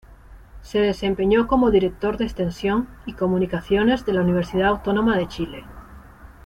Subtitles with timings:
[0.63, 5.63] Se desempeñó como Director de Extensión y Comunicaciones de la Universidad Autónoma de Chile.